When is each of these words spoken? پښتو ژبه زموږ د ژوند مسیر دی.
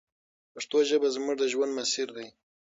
پښتو 0.53 0.77
ژبه 0.89 1.07
زموږ 1.15 1.35
د 1.39 1.43
ژوند 1.53 1.71
مسیر 1.79 2.07
دی. 2.17 2.27